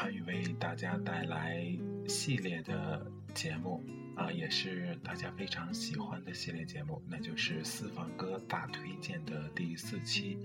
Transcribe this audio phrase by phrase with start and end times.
[0.00, 1.62] 韩宇为大家带来
[2.08, 3.84] 系列的节目
[4.16, 10.38] 啊，也是大家非常喜欢的系列节目，那就是私房歌大推荐的第四期，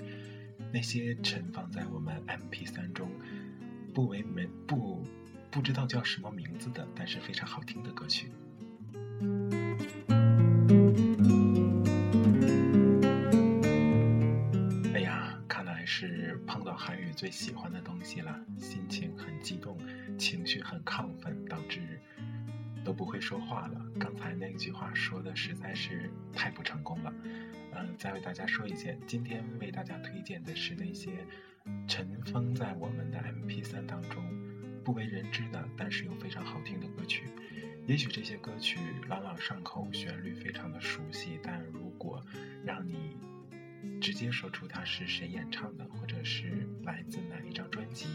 [0.73, 3.09] 那些存放在我们 MP 三中。
[3.93, 5.01] 不为名不
[5.49, 8.29] 不知道叫什么名字的，但是非常好听的歌曲。
[14.93, 19.14] 哎呀，看来是碰到韩语最喜欢的东西了，心情
[19.45, 19.77] 激动，
[20.17, 22.01] 情绪很亢奋，导致
[22.83, 23.79] 都不会说话了。
[23.99, 27.13] 刚才那句话说的实在是太不成功了。
[27.75, 31.11] 嗯，再为大家说一件，今天为大家推荐的是那些。
[31.87, 34.23] 尘封在我们的 MP3 当中，
[34.83, 37.25] 不为人知的，但是又非常好听的歌曲。
[37.87, 42.23] 也许这些歌曲朗朗上口，旋律非常的熟悉，但如果
[42.63, 43.04] 让你
[44.05, 48.05] 直接说出它是谁演唱的，或者是来自哪一张专辑，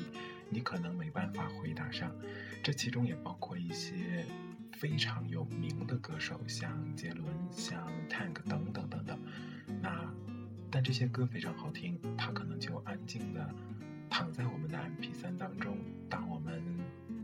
[0.49, 2.15] 你可能没办法回答上。
[2.63, 4.25] 这其中也包括一些
[4.79, 9.19] 非常有名的歌手，像杰伦、像 Tank 等等等等。
[9.83, 10.09] 那。
[10.71, 13.53] 但这些歌非常好听，它可能就安静的
[14.09, 15.77] 躺在我们的 MP3 当中。
[16.09, 16.63] 当我们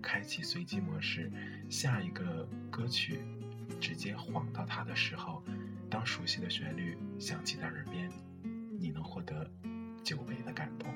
[0.02, 1.30] 开启随机模式，
[1.70, 3.20] 下一个歌曲
[3.80, 5.44] 直接晃到它的时候，
[5.88, 8.10] 当熟悉的旋律响起在耳边，
[8.78, 9.50] 你能获得
[10.02, 10.88] 久违的感动。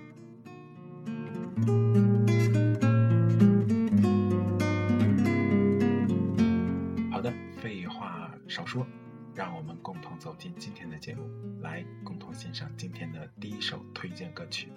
[7.11, 8.87] 好的，废话少说。
[9.33, 11.23] 让我们共同走进今天的节目，
[11.63, 14.69] 来共同欣赏今天的第一首推荐歌曲，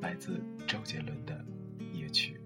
[0.00, 1.42] 来自周杰伦的
[1.96, 2.38] 《夜曲》。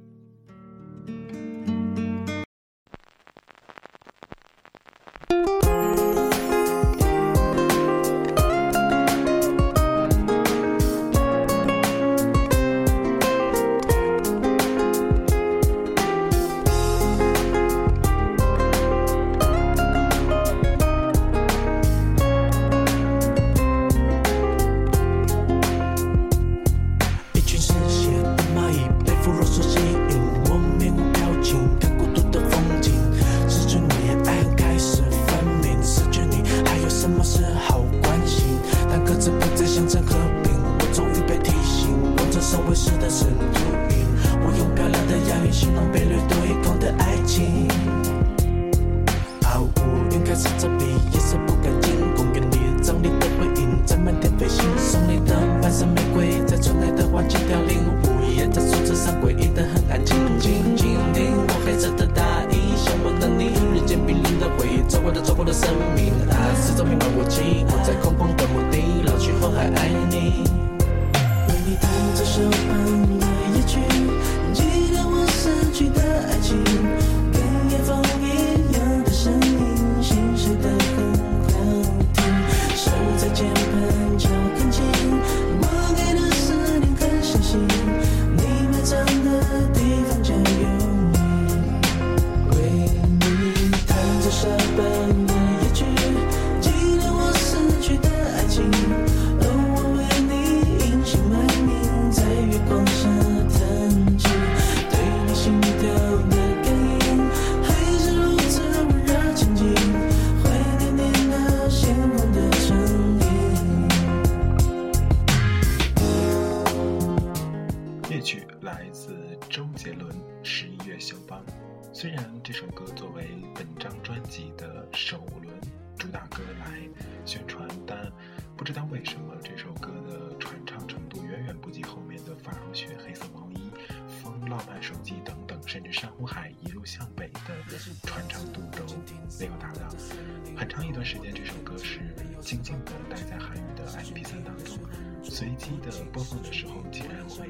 [141.06, 142.00] 时间，这首歌是
[142.40, 144.76] 静静的待在韩语的 MP3 当中，
[145.22, 147.48] 随机的播放的时候，竟然会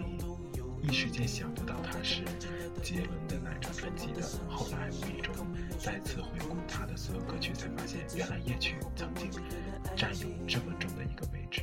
[0.82, 2.22] 一时间想不到它是
[2.82, 4.20] 杰伦的哪张专辑的。
[4.46, 5.34] 后来无意中
[5.78, 9.30] 再次回顾他的所有歌曲，才发现原来夜曲曾经
[9.96, 11.62] 占有这么重的一个位置。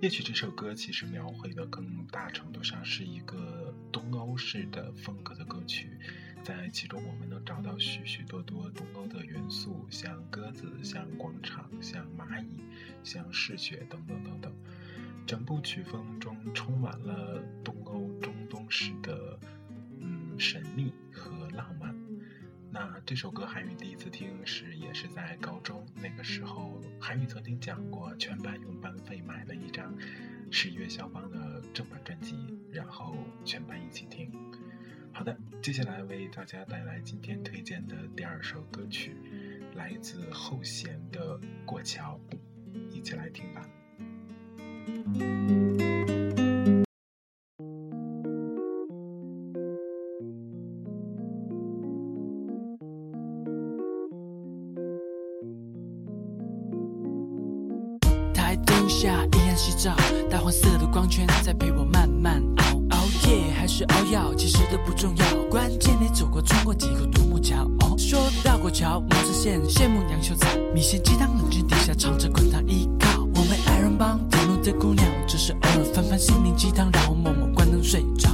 [0.00, 5.98] 夜曲》这首歌其实描绘的更大程度上是一个东欧式的风格的歌曲，
[6.40, 12.60] 在其中我们能找到许许多多东欧的元素，像鸽子、像广场、像蚂蚁、
[13.02, 14.54] 像嗜血等等等等。
[15.26, 19.36] 整部曲风中充满了东欧中东式的
[19.98, 21.47] 嗯神秘和。
[22.80, 29.92] 那这首歌韩语第一次听时也是在高中，那个时候韩语曾经讲过，全班用班费买了一张
[30.48, 32.36] 十一月肖邦的正版专辑，
[32.70, 34.30] 然后全班一起听。
[35.12, 39.16] 好的，接下来为大家带来今天推荐的第二首歌曲，
[39.74, 41.36] 来自后弦的
[41.66, 42.20] 《过桥》，
[42.94, 43.68] 一起来听吧。
[74.78, 78.28] 姑娘，只是偶尔翻翻心灵鸡汤，然后默默关灯睡着。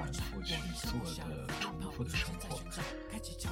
[0.00, 2.58] 反复去做的重复的生活。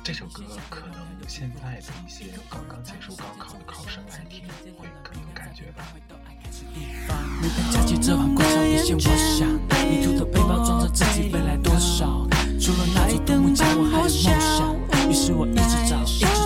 [0.03, 0.97] 这首歌可能
[1.29, 5.85] 现在的一些刚刚结束高考的考生来听会更有感觉吧。
[7.71, 9.01] 假期这晚过桥别线，我
[9.37, 9.47] 想
[9.91, 12.27] 迷途的背包装着自己未来多少，
[12.59, 14.75] 除了那座独木桥，我还有梦想。
[15.11, 16.38] 于是我一直找，一直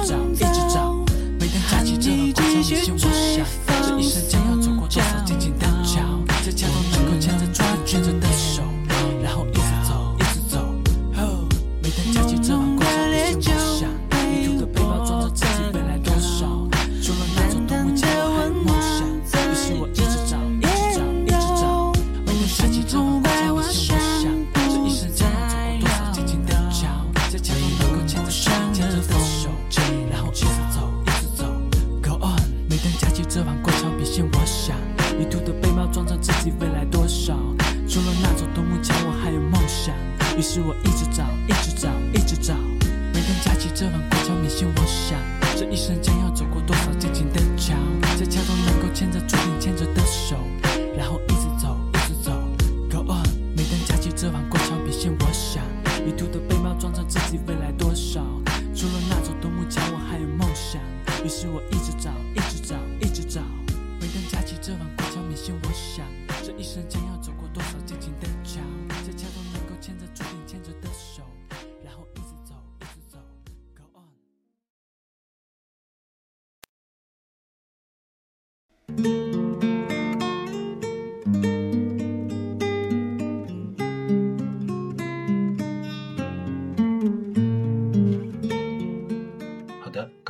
[40.53, 41.25] 是我一直找，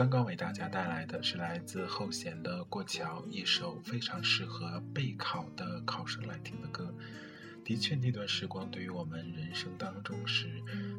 [0.02, 6.92] 刚刚为大家带来的是来自后弦的《过桥》，一首非常适合备考的考生来听的歌。
[7.64, 10.50] 的确，那段时光对于我们人生当中是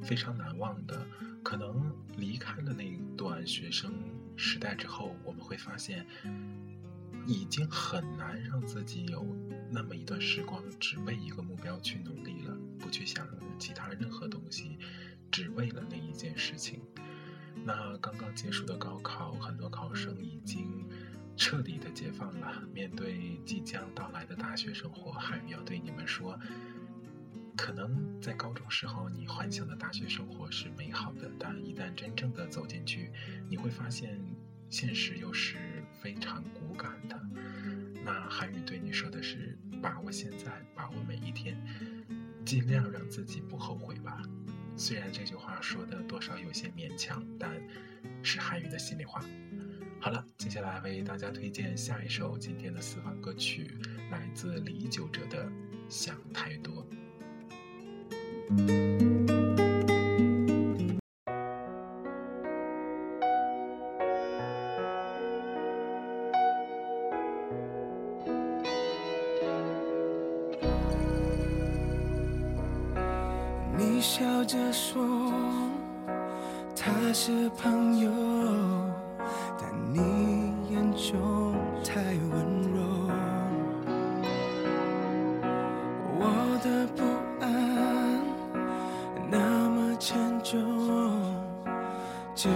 [0.01, 1.05] 非常难忘的。
[1.43, 3.91] 可能离开了那段学生
[4.38, 6.05] 时代之后，我们会发现，
[7.27, 9.27] 已经很难让自己有
[9.69, 13.27] 那么一段时光，只为一个目标去努力了，不去想
[13.60, 14.77] 其他任何东西，
[15.29, 16.79] 只为了那一件事情。
[17.65, 20.86] 那刚刚结束的高考，很多考生已经
[21.38, 22.62] 彻底的解放了。
[22.74, 26.38] 面对即将到来的大学生活，韩语要对你们说：
[27.55, 33.12] 可能在高中时候你幻想的大学生活是美好的，但一旦真正的走进去，
[33.50, 34.20] 你会发现
[34.70, 35.58] 现实又是
[36.01, 37.20] 非常骨感的。
[38.03, 41.58] 那韩语对你说的是：把握现在，把握每一天，
[42.43, 44.22] 尽量让自己不后悔吧。
[44.75, 47.51] 虽然这句话说的多少有些勉强，但
[48.22, 49.24] 是韩语的心里话。
[50.00, 53.77] 好了，接下来为大家推荐下一首今天的私房歌曲，
[54.12, 55.46] 来自李玖哲的
[55.88, 56.86] 《想太多》。
[74.45, 75.01] 着说
[76.75, 78.12] 他是朋友，
[79.59, 82.81] 但你眼中太温柔。
[86.19, 86.21] 我
[86.63, 87.03] 的不
[87.39, 87.45] 安
[89.29, 90.59] 那么沉重，
[92.35, 92.50] 只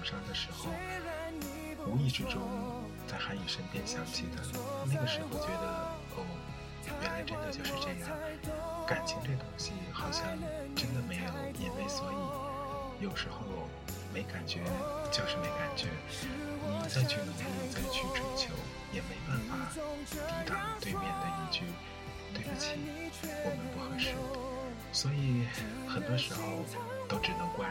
[0.00, 0.70] 一段情伤的时候，
[1.86, 2.40] 无意之中
[3.06, 4.42] 在韩语身边响起的。
[4.86, 5.66] 那个时候觉得，
[6.16, 6.24] 哦，
[7.02, 8.10] 原来真的就是这样。
[8.86, 10.24] 感情这东西好像
[10.74, 11.22] 真的没有
[11.60, 13.44] 因为所以，有时候
[14.12, 14.60] 没感觉
[15.12, 15.86] 就是没感觉。
[16.62, 18.54] 你再去努力，再去追求，
[18.92, 19.54] 也没办法
[20.10, 20.16] 抵
[20.48, 21.62] 挡对面的一句
[22.34, 22.70] “对不起，
[23.44, 24.14] 我们不合适”。
[24.92, 25.46] 所以
[25.86, 26.64] 很多时候
[27.08, 27.68] 都只能怪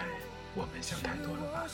[0.56, 1.68] 我们想太多了吧。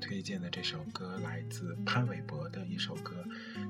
[0.00, 3.24] 推荐的这首歌来自潘玮柏的一首歌。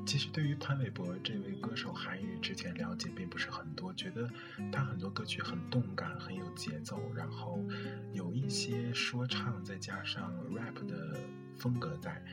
[0.06, 4.30] 其实对于潘玮柏这位歌手，韩语之前了解并不是很多，觉得
[4.72, 7.62] 他很多歌曲很动感，很有节奏，然后
[8.12, 11.16] 有一些说唱，再加上 rap 的
[11.56, 12.24] 风格在。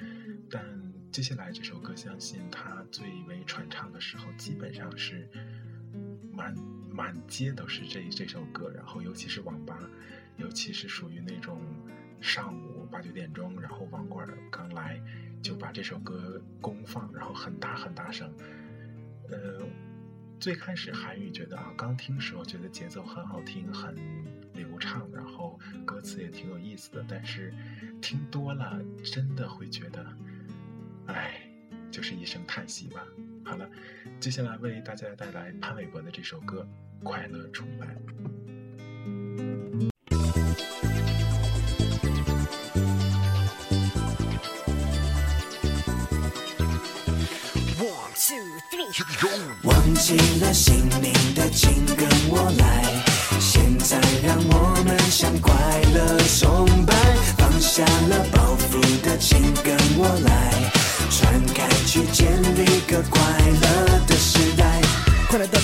[0.50, 0.64] 但
[1.12, 5.28] 接下来这首歌，相信他最为传唱的时候，基本上是
[6.32, 6.56] 满
[6.90, 9.80] 满街都是这这首歌，然后尤其是网吧，
[10.38, 11.60] 尤其是属于那种
[12.22, 15.00] 上午八九点钟，然后网管刚来
[15.40, 18.28] 就把这首歌公放，然后很大很大声。
[19.30, 19.62] 呃，
[20.40, 23.96] 最开始韩语觉得啊，刚听时候觉得节奏很好听，很
[24.56, 27.54] 流畅，然后歌词也挺有意思的，但是
[28.02, 30.04] 听多了真的会觉得，
[31.06, 31.48] 哎，
[31.92, 33.06] 就是一声叹息吧。
[33.46, 33.70] 好了，
[34.20, 36.68] 接下来为大家带来潘玮柏的这首歌
[37.04, 37.96] 《快乐崇拜》。
[49.64, 52.84] 忘记了姓名的，请跟我来。
[53.40, 55.54] 现在让我们向快
[55.94, 56.96] 乐崇拜，
[57.38, 60.72] 放下了包袱的，请跟我来。
[61.12, 63.22] 传开去，建立个快
[63.62, 63.67] 乐。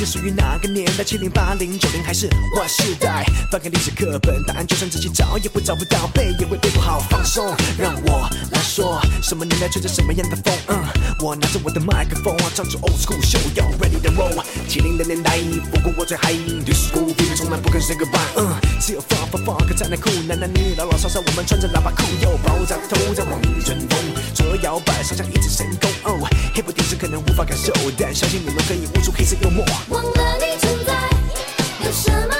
[0.05, 1.03] 是属于哪个年代？
[1.03, 3.23] 七零、八零、九零还是 Y 世代？
[3.49, 6.99] 翻开历史课本，答案就算自己找也会找不到，背也会背不好。
[7.09, 10.53] 放松，让我来说，什么年代吹着什么样的风？
[10.67, 10.83] 嗯，
[11.19, 14.43] 我拿着我的麦克风，唱出 old school show，要 ready to roll。
[14.73, 15.37] 七零的年代，
[15.71, 16.33] 不过我最嗨
[16.65, 18.17] ，disco baby 从来不肯 say goodbye。
[18.37, 23.99] 嗯，只有 funk funk funk 才能酷，男男女女老老少少，我们穿着喇叭裤，又爆炸头在望春风，
[24.33, 25.91] 左右摇摆，上下一直神功。
[26.05, 29.63] 哦，hip hop 电视可能无法感受，但相信你们可以悟出黑色幽默。
[29.89, 30.91] 忘了你存在，
[31.85, 32.32] 有什么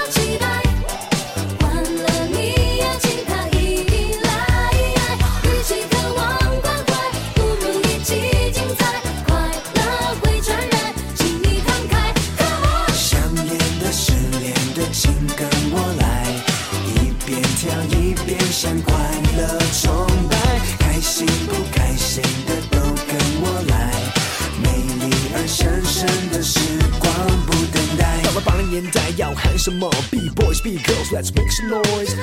[29.63, 29.89] 什么？
[30.09, 32.15] Be boys, be girls, let's make some noise。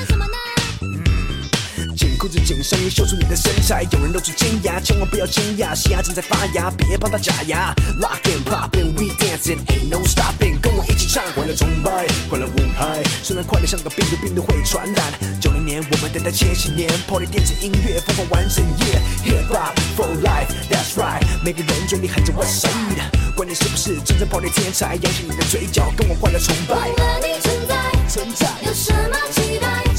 [1.96, 3.82] 紧裤子紧上衣，秀出你的身材。
[3.90, 7.74] 有人露出尖牙，千万不要惊讶，新芽正在发芽，别帮它假牙。
[8.00, 13.03] Lock and pop and we dancing, ain't no stopping，跟 我一起唱，快乐崇拜，快乐舞台。
[13.21, 15.13] 虽然快乐像个病毒，病毒会传染。
[15.39, 21.21] 九零年我们等待千禧年，Party 电子音乐疯狂完整夜，Hip hop for life, that's right。
[21.43, 26.75] 每个人嘴里喊着 What's up，管你是不是真正 Party 天才，扬起你的嘴角，跟我快乐崇拜。
[26.75, 27.75] 忘了你存在，
[28.09, 29.90] 存在，有什么期待？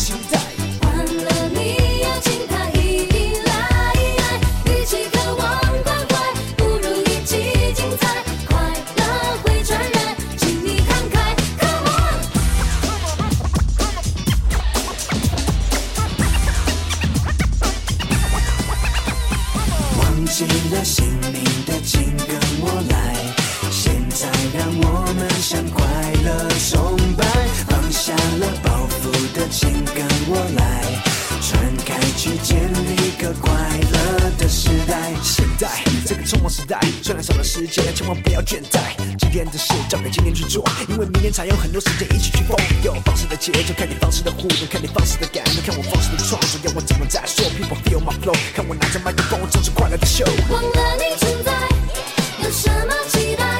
[37.03, 38.97] 虽然少了时间，千万不要倦怠。
[39.19, 42.57] 今天的事交给今天去做，因为明天才有很多时间一起去疯。
[42.83, 50.27] 有方式的节奏，看你放肆的互动，看你放肆的感动，看我放肆的创作，要我怎么再说？People feel my flow，看我拿着麦克风唱出快乐的 show。
[50.51, 51.53] 忘了你存在，
[52.43, 53.52] 有什么期待？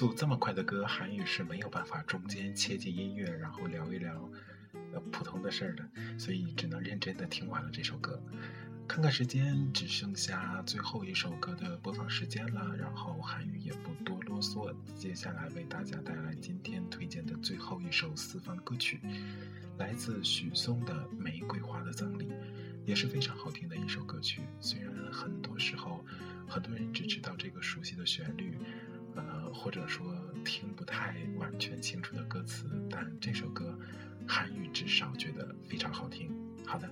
[0.00, 4.30] 速这么快的歌，韩语是没有办法中间切进音乐，然后聊一聊
[4.94, 5.86] 呃普通的事儿的，
[6.18, 8.18] 所以只能认真的听完了这首歌。
[8.88, 19.00] 看看时间，只剩下最后一首歌的播放时间了，然后韩语也不多啰嗦，接下来为大家带来今天推荐的最后一首私房歌曲，
[19.76, 22.24] 来自许嵩的《玫瑰花的葬礼》，
[22.86, 24.40] 也是非常好听的一首歌曲。
[24.60, 26.02] 虽然很多时候
[26.48, 28.56] 很多人只知道这个熟悉的旋律，
[29.14, 33.78] 呃，或者说听不太完全清楚的歌词，但这首歌
[34.26, 36.30] 韩语至少觉得非常好听。
[36.66, 36.88] 好的。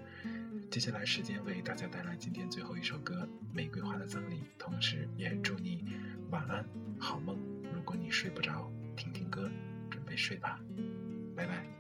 [0.71, 5.83] 接下来时间为大家带来今天最后一首歌《玫瑰花的葬礼》，同时也祝你
[6.31, 6.63] 晚安
[6.99, 7.39] 好梦。
[7.75, 9.51] 如果你睡不着，听听歌，
[9.91, 10.61] 准备睡吧，
[11.35, 11.78] 拜拜。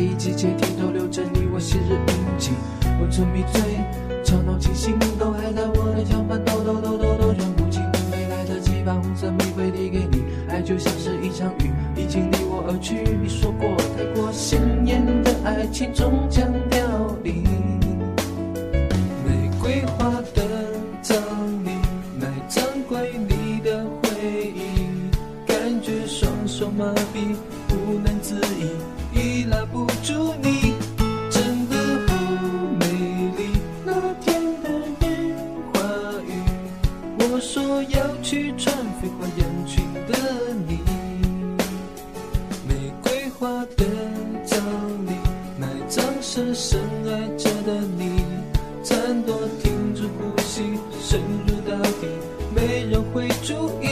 [0.00, 2.50] 一季节，天都留着你我昔日印记。
[3.00, 4.09] 我沉迷醉。
[53.42, 53.89] 注意。